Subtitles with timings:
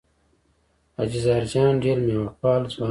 [0.95, 2.77] حاجي ظاهر جان ډېر مېلمه پال ځوان دی.